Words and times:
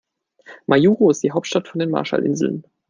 Majuro 0.67 1.11
ist 1.11 1.21
die 1.21 1.31
Hauptstadt 1.31 1.67
von 1.67 1.77
den 1.77 1.91
Marshallinseln. 1.91 2.63